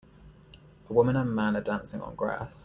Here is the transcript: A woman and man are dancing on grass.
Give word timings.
A 0.89 0.91
woman 0.93 1.15
and 1.15 1.35
man 1.35 1.55
are 1.55 1.61
dancing 1.61 2.01
on 2.01 2.15
grass. 2.15 2.59